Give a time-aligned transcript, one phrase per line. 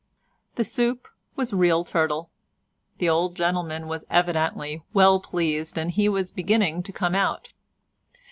[0.55, 2.31] The soup was real turtle;
[2.97, 7.53] the old gentleman was evidently well pleased and he was beginning to come out.